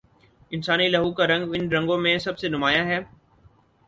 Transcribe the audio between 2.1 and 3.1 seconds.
سب سے نمایاں ہے۔